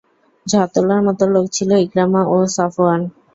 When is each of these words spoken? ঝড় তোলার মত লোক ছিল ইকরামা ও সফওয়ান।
ঝড় 0.45 0.67
তোলার 0.73 1.01
মত 1.07 1.19
লোক 1.33 1.45
ছিল 1.55 1.69
ইকরামা 1.85 2.21
ও 2.33 2.37
সফওয়ান। 2.55 3.01